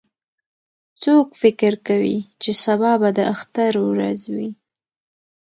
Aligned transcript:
څوک 1.03 1.27
فکر 1.41 1.73
کوي 1.87 2.17
چې 2.41 2.51
سبا 2.63 2.91
به 3.01 3.09
د 3.17 3.19
اختر 3.33 3.73
ورځ 3.89 4.19
وي 4.35 4.49